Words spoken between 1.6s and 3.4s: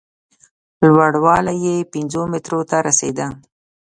یې پینځو مترو ته رسېده.